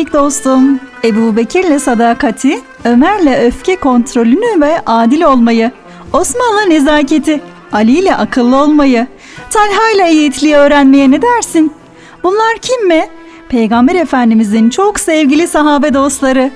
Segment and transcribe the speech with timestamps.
[0.00, 0.80] minik dostum.
[1.04, 5.70] Ebu Bekir'le sadakati, Ömer'le öfke kontrolünü ve adil olmayı,
[6.12, 7.40] Osman'la nezaketi,
[7.72, 9.06] Ali ile akıllı olmayı,
[9.50, 11.72] Talha ile yiğitliği öğrenmeye ne dersin?
[12.22, 13.06] Bunlar kim mi?
[13.48, 16.50] Peygamber Efendimizin çok sevgili sahabe dostları.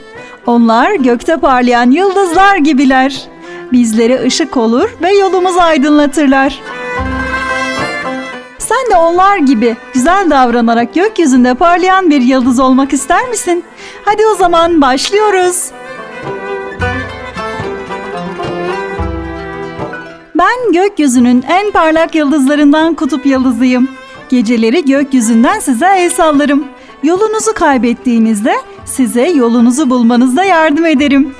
[0.46, 3.22] Onlar gökte parlayan yıldızlar gibiler.
[3.72, 6.60] Bizlere ışık olur ve yolumuzu aydınlatırlar.
[8.84, 13.64] Sen de onlar gibi güzel davranarak gökyüzünde parlayan bir yıldız olmak ister misin?
[14.04, 15.70] Hadi o zaman başlıyoruz.
[20.34, 23.88] Ben gökyüzünün en parlak yıldızlarından kutup yıldızıyım.
[24.28, 26.64] Geceleri gökyüzünden size el sallarım.
[27.02, 28.54] Yolunuzu kaybettiğinizde
[28.84, 31.34] size yolunuzu bulmanızda yardım ederim.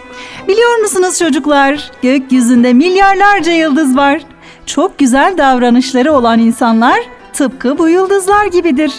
[0.48, 1.90] Biliyor musunuz çocuklar?
[2.02, 4.20] Gökyüzünde milyarlarca yıldız var.
[4.66, 7.00] Çok güzel davranışları olan insanlar
[7.34, 8.92] tıpkı bu yıldızlar gibidir.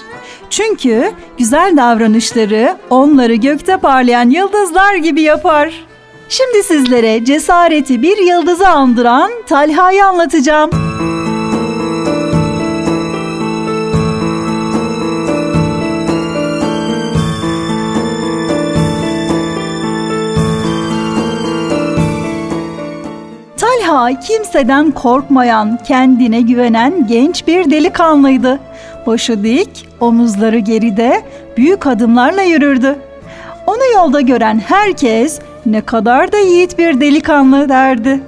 [0.50, 5.86] Çünkü güzel davranışları onları gökte parlayan yıldızlar gibi yapar.
[6.30, 10.85] Şimdi sizlere cesareti bir yıldızı andıran Talha'yı anlatacağım.
[23.96, 28.60] Kimseden korkmayan, kendine güvenen genç bir delikanlıydı.
[29.08, 31.22] Başı dik, omuzları geride,
[31.58, 32.96] büyük adımlarla yürürdü.
[33.68, 38.20] Onu yolda gören herkes ne kadar da yiğit bir delikanlı derdi.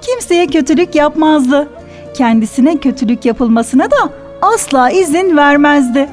[0.00, 1.68] Kimseye kötülük yapmazdı.
[2.14, 4.08] Kendisine kötülük yapılmasına da
[4.42, 6.08] asla izin vermezdi.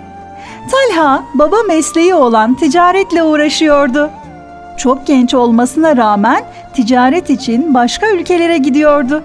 [0.71, 4.09] Talha baba mesleği olan ticaretle uğraşıyordu.
[4.77, 6.43] Çok genç olmasına rağmen
[6.85, 9.23] ticaret için başka ülkelere gidiyordu.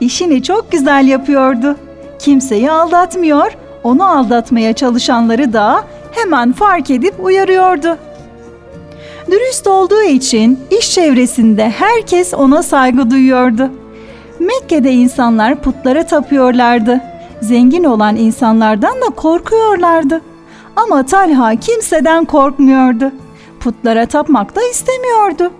[0.00, 1.76] İşini çok güzel yapıyordu.
[2.18, 7.98] Kimseyi aldatmıyor, onu aldatmaya çalışanları da hemen fark edip uyarıyordu.
[9.30, 13.70] Dürüst olduğu için iş çevresinde herkes ona saygı duyuyordu.
[14.40, 17.00] Mekke'de insanlar putlara tapıyorlardı.
[17.40, 20.20] Zengin olan insanlardan da korkuyorlardı.
[20.76, 23.12] Ama Talha kimseden korkmuyordu.
[23.60, 25.52] Putlara tapmak da istemiyordu.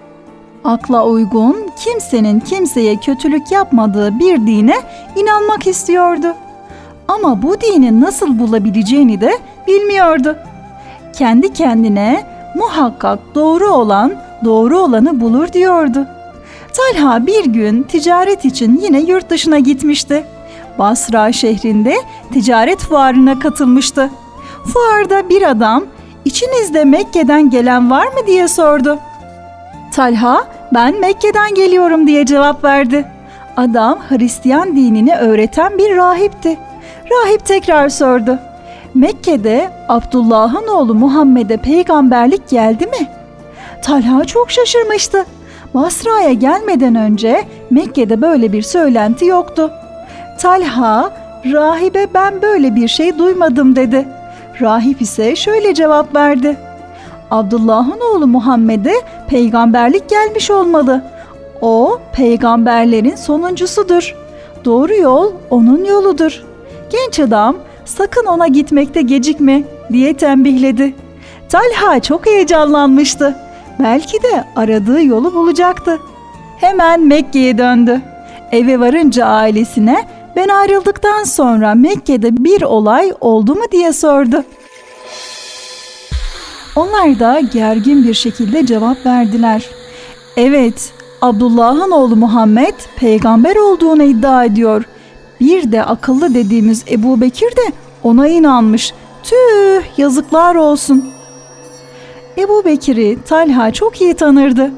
[0.64, 4.76] Akla uygun, kimsenin kimseye kötülük yapmadığı bir dine
[5.16, 6.34] inanmak istiyordu.
[7.08, 10.36] Ama bu dini nasıl bulabileceğini de bilmiyordu.
[11.12, 14.12] Kendi kendine muhakkak doğru olan
[14.44, 16.06] doğru olanı bulur diyordu.
[16.72, 20.24] Talha bir gün ticaret için yine yurt dışına gitmişti.
[20.78, 21.96] Basra şehrinde
[22.32, 24.10] ticaret fuarına katılmıştı.
[24.72, 25.84] Fuarda bir adam
[26.24, 28.98] içinizde Mekke'den gelen var mı diye sordu.
[29.92, 33.04] Talha ben Mekke'den geliyorum diye cevap verdi.
[33.56, 36.56] Adam Hristiyan dinini öğreten bir rahipti.
[37.10, 38.38] Rahip tekrar sordu.
[38.94, 43.08] Mekke'de Abdullah'ın oğlu Muhammed'e peygamberlik geldi mi?
[43.82, 45.24] Talha çok şaşırmıştı.
[45.74, 49.70] Basra'ya gelmeden önce Mekke'de böyle bir söylenti yoktu.
[50.38, 51.12] Talha,
[51.52, 54.08] rahibe ben böyle bir şey duymadım dedi.
[54.60, 56.56] Rahip ise şöyle cevap verdi.
[57.32, 58.94] Abdullah'ın oğlu Muhammed'e
[59.28, 61.02] peygamberlik gelmiş olmalı.
[61.60, 64.16] O peygamberlerin sonuncusudur.
[64.64, 66.42] Doğru yol onun yoludur.
[66.90, 69.62] Genç adam sakın ona gitmekte gecikme
[69.92, 70.94] diye tembihledi.
[71.48, 73.36] Talha çok heyecanlanmıştı.
[73.80, 75.98] Belki de aradığı yolu bulacaktı.
[76.60, 78.00] Hemen Mekke'ye döndü.
[78.52, 80.04] Eve varınca ailesine
[80.36, 84.44] ben ayrıldıktan sonra Mekke'de bir olay oldu mu diye sordu.
[86.76, 89.70] Onlar da gergin bir şekilde cevap verdiler.
[90.36, 94.84] Evet, Abdullah'ın oğlu Muhammed peygamber olduğunu iddia ediyor.
[95.40, 97.72] Bir de akıllı dediğimiz Ebu Bekir de
[98.02, 98.92] ona inanmış.
[99.22, 101.04] Tüh yazıklar olsun.
[102.38, 104.70] Ebu Bekir'i Talha çok iyi tanırdı.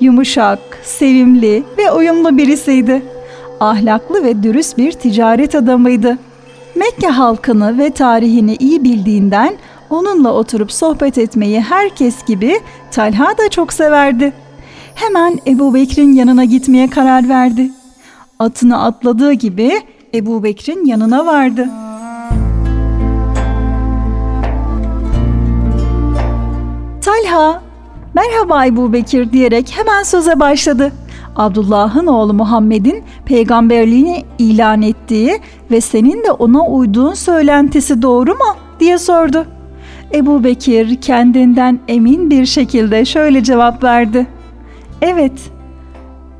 [0.00, 3.02] Yumuşak, sevimli ve uyumlu birisiydi.
[3.60, 6.18] Ahlaklı ve dürüst bir ticaret adamıydı.
[6.74, 9.54] Mekke halkını ve tarihini iyi bildiğinden
[9.92, 12.60] onunla oturup sohbet etmeyi herkes gibi
[12.90, 14.32] Talha da çok severdi.
[14.94, 17.70] Hemen Ebu Bekir'in yanına gitmeye karar verdi.
[18.38, 19.80] Atını atladığı gibi
[20.14, 21.68] Ebu Bekir'in yanına vardı.
[27.00, 27.62] Talha,
[28.14, 30.92] merhaba Ebu Bekir diyerek hemen söze başladı.
[31.36, 35.40] Abdullah'ın oğlu Muhammed'in peygamberliğini ilan ettiği
[35.70, 39.46] ve senin de ona uyduğun söylentisi doğru mu diye sordu.
[40.14, 44.26] Ebu Bekir kendinden emin bir şekilde şöyle cevap verdi.
[45.02, 45.32] Evet,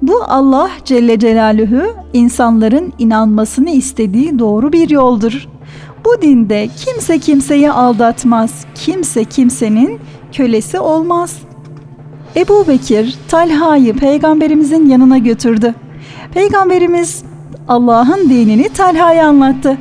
[0.02, 1.82] bu Allah Celle Celaluhu
[2.12, 5.48] insanların inanmasını istediği doğru bir yoldur.
[6.04, 8.64] Bu dinde kimse kimseyi aldatmaz.
[8.74, 10.00] Kimse kimsenin
[10.32, 11.38] kölesi olmaz.
[12.36, 15.74] Ebu Bekir Talha'yı peygamberimizin yanına götürdü.
[16.34, 17.24] Peygamberimiz
[17.68, 19.78] Allah'ın dinini Talha'ya anlattı.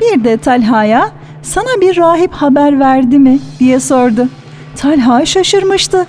[0.00, 1.10] Bir de Talha'ya
[1.44, 4.28] sana bir rahip haber verdi mi diye sordu.
[4.76, 6.06] Talha şaşırmıştı.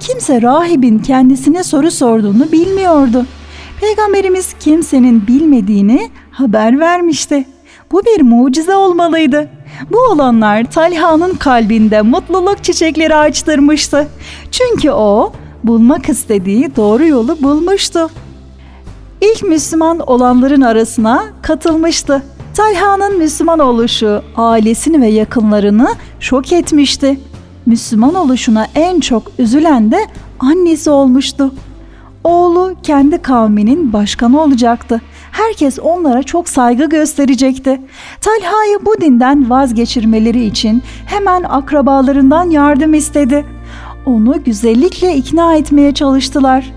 [0.00, 3.26] Kimse rahibin kendisine soru sorduğunu bilmiyordu.
[3.80, 7.44] Peygamberimiz kimsenin bilmediğini haber vermişti.
[7.92, 9.48] Bu bir mucize olmalıydı.
[9.92, 14.08] Bu olanlar Talha'nın kalbinde mutluluk çiçekleri açtırmıştı.
[14.50, 15.32] Çünkü o
[15.64, 18.10] bulmak istediği doğru yolu bulmuştu.
[19.20, 22.22] İlk Müslüman olanların arasına katılmıştı.
[22.54, 25.88] Talha'nın Müslüman oluşu ailesini ve yakınlarını
[26.20, 27.20] şok etmişti.
[27.66, 30.06] Müslüman oluşuna en çok üzülen de
[30.38, 31.54] annesi olmuştu.
[32.24, 35.00] Oğlu kendi kavminin başkanı olacaktı.
[35.32, 37.80] Herkes onlara çok saygı gösterecekti.
[38.20, 43.44] Talha'yı bu dinden vazgeçirmeleri için hemen akrabalarından yardım istedi.
[44.06, 46.72] Onu güzellikle ikna etmeye çalıştılar.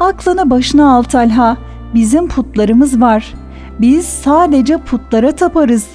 [0.00, 1.56] Aklını başına al Talha.
[1.94, 3.34] Bizim putlarımız var.
[3.80, 5.86] Biz sadece putlara taparız.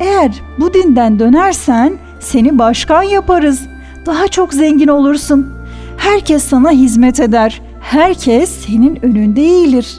[0.00, 3.62] Eğer bu dinden dönersen seni başkan yaparız.
[4.06, 5.52] Daha çok zengin olursun.
[5.96, 7.62] Herkes sana hizmet eder.
[7.80, 9.98] Herkes senin önünde eğilir.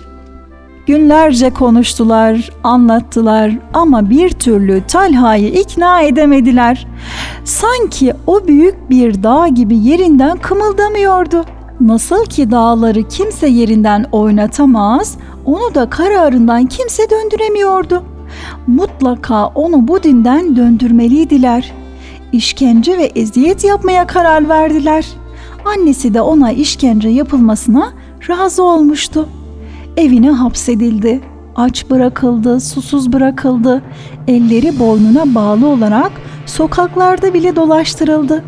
[0.88, 6.88] Günlerce konuştular, anlattılar ama bir türlü Talha'yı ikna edemediler.
[7.44, 11.46] Sanki o büyük bir dağ gibi yerinden kımıldamıyordu.
[11.82, 18.04] Nasıl ki dağları kimse yerinden oynatamaz, onu da kararından kimse döndüremiyordu.
[18.68, 21.74] Mutlaka onu bu dinden döndürmeliydiler.
[22.32, 25.06] İşkence ve eziyet yapmaya karar verdiler.
[25.66, 27.94] Annesi de ona işkence yapılmasına
[28.30, 29.30] razı olmuştu.
[29.98, 31.22] Evine hapsedildi.
[31.56, 33.82] Aç bırakıldı, susuz bırakıldı.
[34.28, 36.12] Elleri boynuna bağlı olarak
[36.46, 38.44] sokaklarda bile dolaştırıldı.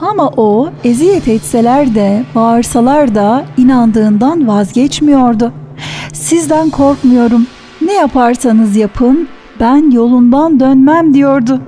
[0.00, 5.52] Ama o eziyet etseler de, bağırsalar da inandığından vazgeçmiyordu.
[6.12, 7.46] Sizden korkmuyorum.
[7.80, 9.28] Ne yaparsanız yapın,
[9.60, 11.60] ben yolundan dönmem diyordu.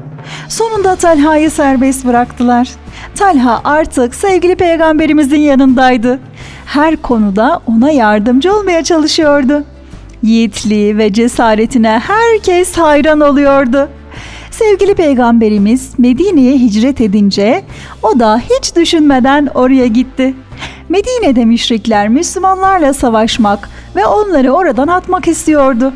[0.49, 2.69] Sonunda Talha'yı serbest bıraktılar.
[3.15, 6.19] Talha artık sevgili peygamberimizin yanındaydı.
[6.67, 9.65] Her konuda ona yardımcı olmaya çalışıyordu.
[10.23, 13.89] Yiğitliği ve cesaretine herkes hayran oluyordu.
[14.58, 17.64] Sevgili peygamberimiz Medine'ye hicret edince
[18.02, 20.34] o da hiç düşünmeden oraya gitti.
[20.88, 25.93] Medine'de müşrikler Müslümanlarla savaşmak ve onları oradan atmak istiyordu.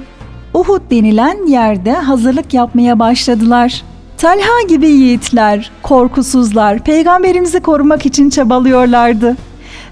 [0.54, 3.82] Uhud denilen yerde hazırlık yapmaya başladılar.
[4.16, 9.36] Talha gibi yiğitler, korkusuzlar peygamberimizi korumak için çabalıyorlardı.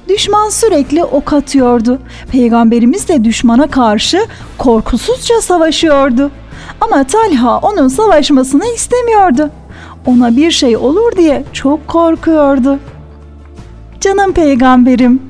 [0.09, 1.99] Düşman sürekli ok atıyordu.
[2.33, 4.27] Peygamberimiz de düşmana karşı
[4.59, 6.31] korkusuzca savaşıyordu.
[6.81, 9.51] Ama Talha onun savaşmasını istemiyordu.
[10.07, 12.79] Ona bir şey olur diye çok korkuyordu.
[14.01, 15.23] Canım peygamberim,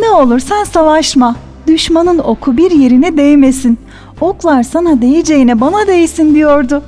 [0.00, 1.36] ne olur sen savaşma.
[1.66, 3.78] Düşmanın oku bir yerine değmesin.
[4.20, 6.82] Oklar sana değeceğine bana değsin diyordu.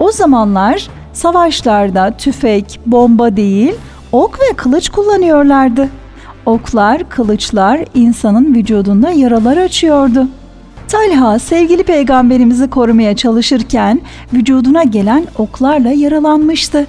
[0.00, 3.74] O zamanlar savaşlarda tüfek, bomba değil,
[4.12, 5.88] ok ve kılıç kullanıyorlardı.
[6.46, 10.26] Oklar, kılıçlar insanın vücudunda yaralar açıyordu.
[10.92, 14.00] Talha sevgili peygamberimizi korumaya çalışırken
[14.32, 16.86] vücuduna gelen oklarla yaralanmıştı.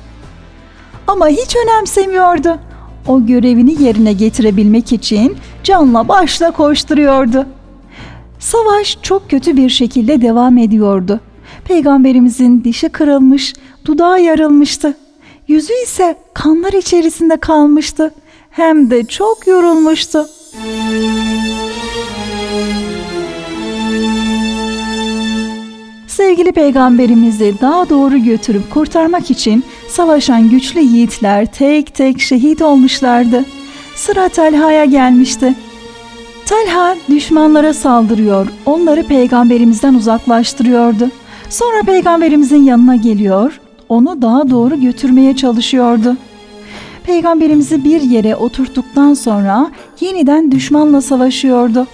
[1.07, 2.59] Ama hiç önemsemiyordu.
[3.07, 7.45] O görevini yerine getirebilmek için canla başla koşturuyordu.
[8.39, 11.19] Savaş çok kötü bir şekilde devam ediyordu.
[11.65, 13.53] Peygamberimizin dişi kırılmış,
[13.85, 14.97] dudağı yarılmıştı.
[15.47, 18.13] Yüzü ise kanlar içerisinde kalmıştı.
[18.49, 20.27] Hem de çok yorulmuştu.
[26.33, 33.45] Sevgili peygamberimizi daha doğru götürüp kurtarmak için savaşan güçlü yiğitler tek tek şehit olmuşlardı.
[33.95, 35.53] Sıra Talha'ya gelmişti.
[36.45, 41.09] Talha düşmanlara saldırıyor, onları peygamberimizden uzaklaştırıyordu.
[41.49, 43.59] Sonra peygamberimizin yanına geliyor,
[43.89, 46.17] onu daha doğru götürmeye çalışıyordu.
[47.03, 51.87] Peygamberimizi bir yere oturttuktan sonra yeniden düşmanla savaşıyordu.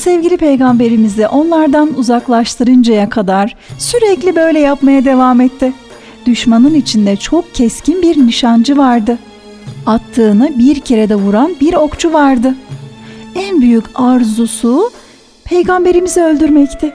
[0.00, 5.72] Sevgili peygamberimizi onlardan uzaklaştırıncaya kadar sürekli böyle yapmaya devam etti.
[6.26, 9.18] Düşmanın içinde çok keskin bir nişancı vardı.
[9.86, 12.54] Attığını bir kere de vuran bir okçu vardı.
[13.34, 14.90] En büyük arzusu
[15.44, 16.92] peygamberimizi öldürmekti.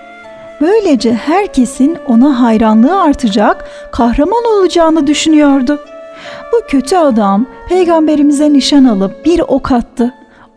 [0.62, 5.80] Böylece herkesin ona hayranlığı artacak, kahraman olacağını düşünüyordu.
[6.54, 10.14] Bu kötü adam peygamberimize nişan alıp bir ok attı.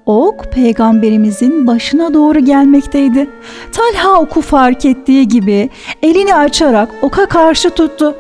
[0.08, 3.30] Ok peygamberimizin başına doğru gelmekteydi.
[3.72, 5.70] Talha oku fark ettiği gibi
[6.02, 8.14] elini açarak oka karşı tuttu.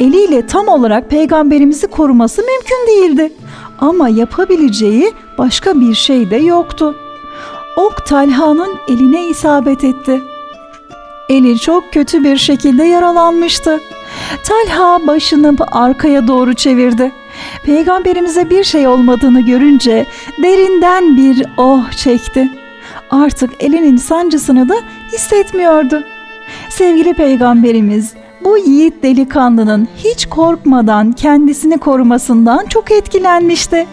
[0.00, 3.32] Eliyle tam olarak peygamberimizi koruması mümkün değildi.
[3.78, 6.94] Ama yapabileceği başka bir şey de yoktu.
[7.76, 10.22] Ok Talha'nın eline isabet etti.
[11.28, 13.80] Eli çok kötü bir şekilde yaralanmıştı.
[14.44, 17.12] Talha başını arkaya doğru çevirdi.
[17.64, 20.06] Peygamberimize bir şey olmadığını görünce
[20.42, 22.48] derinden bir oh çekti.
[23.10, 24.74] Artık elinin sancısını da
[25.12, 26.02] hissetmiyordu.
[26.68, 28.12] Sevgili peygamberimiz
[28.44, 33.86] bu yiğit delikanlının hiç korkmadan kendisini korumasından çok etkilenmişti.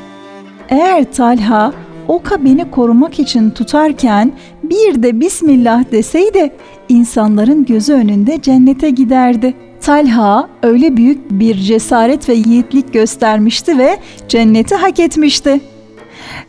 [0.69, 1.73] Eğer Talha
[2.09, 4.31] oka beni korumak için tutarken
[4.63, 6.51] bir de Bismillah deseydi
[6.89, 9.53] insanların gözü önünde cennete giderdi.
[9.81, 13.97] Talha öyle büyük bir cesaret ve yiğitlik göstermişti ve
[14.27, 15.61] cenneti hak etmişti.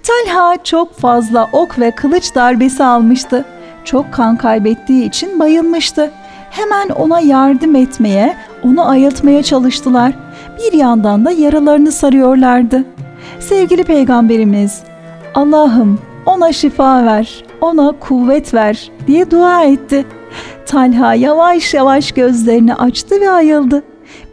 [0.02, 3.44] Talha çok fazla ok ve kılıç darbesi almıştı.
[3.84, 6.10] Çok kan kaybettiği için bayılmıştı.
[6.50, 10.12] Hemen ona yardım etmeye, onu ayıltmaya çalıştılar.
[10.58, 12.84] Bir yandan da yaralarını sarıyorlardı.
[13.40, 14.82] Sevgili peygamberimiz,
[15.34, 20.06] Allah'ım ona şifa ver, ona kuvvet ver diye dua etti.
[20.66, 23.82] Talha yavaş yavaş gözlerini açtı ve ayıldı.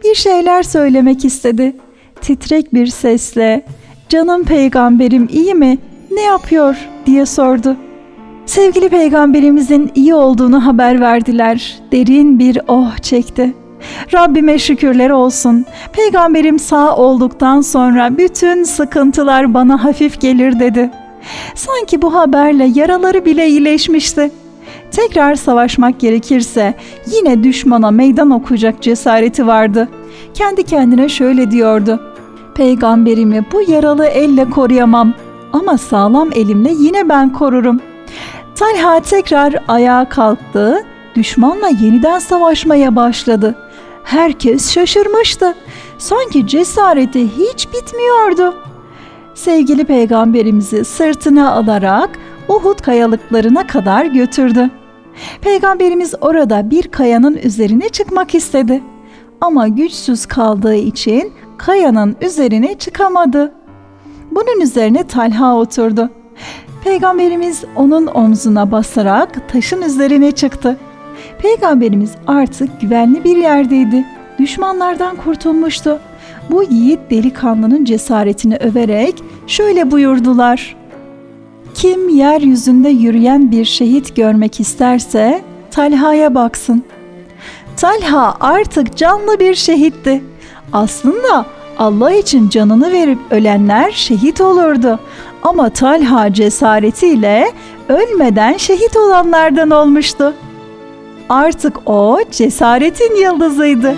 [0.04, 1.76] Bir şeyler söylemek istedi.
[2.20, 3.64] Titrek bir sesle
[4.08, 5.78] "Canım peygamberim iyi mi?
[6.10, 7.76] Ne yapıyor?" diye sordu.
[8.46, 11.78] Sevgili peygamberimizin iyi olduğunu haber verdiler.
[11.92, 13.54] Derin bir oh çekti.
[14.14, 15.64] Rabbime şükürler olsun.
[15.92, 20.90] Peygamberim sağ olduktan sonra bütün sıkıntılar bana hafif gelir dedi.
[21.54, 24.30] Sanki bu haberle yaraları bile iyileşmişti.
[24.90, 26.74] Tekrar savaşmak gerekirse
[27.16, 29.88] yine düşmana meydan okuyacak cesareti vardı.
[30.34, 32.00] Kendi kendine şöyle diyordu.
[32.54, 35.14] Peygamberimi bu yaralı elle koruyamam
[35.52, 37.80] ama sağlam elimle yine ben korurum.
[38.54, 43.54] Talha tekrar ayağa kalktı, düşmanla yeniden savaşmaya başladı.
[44.08, 45.54] Herkes şaşırmıştı.
[45.98, 48.54] Sanki cesareti hiç bitmiyordu.
[49.34, 52.10] Sevgili peygamberimizi sırtına alarak
[52.48, 54.70] Uhud kayalıklarına kadar götürdü.
[55.40, 58.82] Peygamberimiz orada bir kayanın üzerine çıkmak istedi.
[59.40, 63.52] Ama güçsüz kaldığı için kayanın üzerine çıkamadı.
[64.30, 66.10] Bunun üzerine Talha oturdu.
[66.84, 70.76] Peygamberimiz onun omzuna basarak taşın üzerine çıktı.
[71.38, 74.04] Peygamberimiz artık güvenli bir yerdeydi.
[74.38, 75.98] Düşmanlardan kurtulmuştu.
[76.50, 79.14] Bu yiğit delikanlının cesaretini överek
[79.46, 80.76] şöyle buyurdular.
[81.74, 86.84] Kim yeryüzünde yürüyen bir şehit görmek isterse Talha'ya baksın.
[87.76, 90.22] Talha artık canlı bir şehitti.
[90.72, 91.46] Aslında
[91.78, 94.98] Allah için canını verip ölenler şehit olurdu.
[95.42, 97.52] Ama Talha cesaretiyle
[97.88, 100.34] ölmeden şehit olanlardan olmuştu.
[101.28, 103.94] Artık o cesaretin yıldızıydı.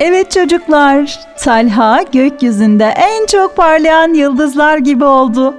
[0.00, 5.54] Evet çocuklar, Talha gökyüzünde en çok parlayan yıldızlar gibi oldu.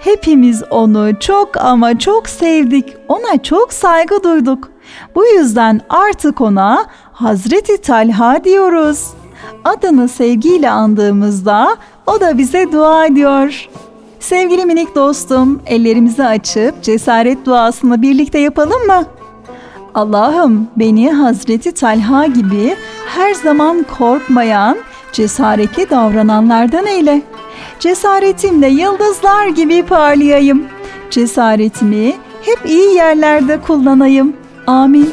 [0.00, 2.96] Hepimiz onu çok ama çok sevdik.
[3.08, 4.70] Ona çok saygı duyduk.
[5.14, 9.14] Bu yüzden artık ona Hazreti Talha diyoruz.
[9.64, 13.68] Adını sevgiyle andığımızda o da bize dua ediyor.
[14.20, 19.04] Sevgili minik dostum, ellerimizi açıp cesaret duasını birlikte yapalım mı?
[19.94, 24.78] Allah'ım beni Hazreti Talha gibi her zaman korkmayan,
[25.12, 27.22] cesaretli davrananlardan eyle.
[27.80, 30.64] Cesaretimle yıldızlar gibi parlayayım.
[31.10, 34.32] Cesaretimi hep iyi yerlerde kullanayım.
[34.66, 35.10] Amin.